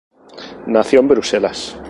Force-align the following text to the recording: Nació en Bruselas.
Nació 0.65 1.01
en 1.01 1.09
Bruselas. 1.09 1.77